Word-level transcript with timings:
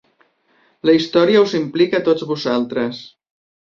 La 0.89 0.95
història 0.99 1.43
us 1.47 1.53
implica 1.59 1.99
a 1.99 2.05
tots 2.09 2.25
vosaltres. 2.33 3.07